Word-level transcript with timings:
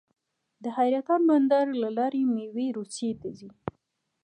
د 0.63 0.65
حیرتان 0.77 1.21
بندر 1.29 1.65
له 1.81 1.89
لارې 1.97 2.21
میوې 2.35 2.67
روسیې 2.77 3.11
ته 3.21 3.29
ځي. 3.37 3.49